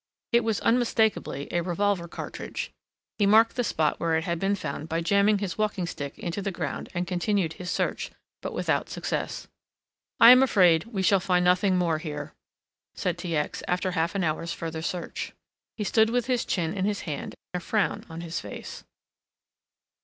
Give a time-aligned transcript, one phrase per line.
[0.31, 2.71] It was unmistakably a revolver cartridge.
[3.19, 6.41] He marked the spot where it had been found by jamming his walking stick into
[6.41, 8.09] the ground and continued his search,
[8.41, 9.47] but without success.
[10.19, 12.33] "I am afraid we shall find nothing more here,"
[12.95, 13.35] said T.
[13.35, 15.33] X., after half an hour's further search.
[15.77, 18.83] He stood with his chin in his hand, a frown on his face.